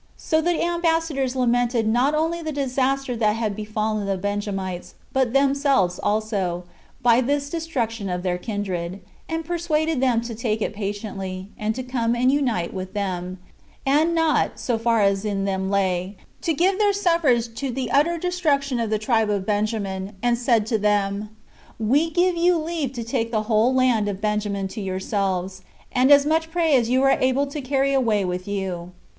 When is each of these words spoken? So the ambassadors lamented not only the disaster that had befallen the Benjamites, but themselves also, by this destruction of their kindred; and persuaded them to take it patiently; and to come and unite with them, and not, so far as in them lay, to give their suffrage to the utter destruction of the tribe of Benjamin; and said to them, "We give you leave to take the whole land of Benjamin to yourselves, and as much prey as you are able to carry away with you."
So 0.17 0.41
the 0.41 0.59
ambassadors 0.63 1.35
lamented 1.35 1.87
not 1.87 2.15
only 2.15 2.41
the 2.41 2.51
disaster 2.51 3.15
that 3.17 3.33
had 3.35 3.55
befallen 3.55 4.07
the 4.07 4.17
Benjamites, 4.17 4.95
but 5.13 5.31
themselves 5.31 5.99
also, 5.99 6.63
by 7.03 7.21
this 7.21 7.51
destruction 7.51 8.09
of 8.09 8.23
their 8.23 8.39
kindred; 8.39 9.01
and 9.29 9.45
persuaded 9.45 10.01
them 10.01 10.19
to 10.21 10.33
take 10.33 10.59
it 10.59 10.73
patiently; 10.73 11.49
and 11.55 11.75
to 11.75 11.83
come 11.83 12.15
and 12.15 12.31
unite 12.31 12.73
with 12.73 12.95
them, 12.95 13.37
and 13.85 14.15
not, 14.15 14.59
so 14.59 14.79
far 14.79 15.01
as 15.03 15.23
in 15.23 15.45
them 15.45 15.69
lay, 15.69 16.17
to 16.41 16.55
give 16.55 16.79
their 16.79 16.93
suffrage 16.93 17.53
to 17.59 17.69
the 17.69 17.91
utter 17.91 18.17
destruction 18.17 18.79
of 18.79 18.89
the 18.89 18.97
tribe 18.97 19.29
of 19.29 19.45
Benjamin; 19.45 20.13
and 20.23 20.35
said 20.35 20.65
to 20.65 20.79
them, 20.79 21.29
"We 21.77 22.09
give 22.09 22.35
you 22.35 22.57
leave 22.57 22.91
to 22.93 23.03
take 23.03 23.29
the 23.29 23.43
whole 23.43 23.71
land 23.71 24.07
of 24.07 24.19
Benjamin 24.19 24.67
to 24.69 24.81
yourselves, 24.81 25.61
and 25.91 26.09
as 26.11 26.25
much 26.25 26.49
prey 26.49 26.73
as 26.75 26.89
you 26.89 27.03
are 27.03 27.19
able 27.21 27.45
to 27.45 27.61
carry 27.61 27.93
away 27.93 28.25
with 28.25 28.47
you." 28.47 28.93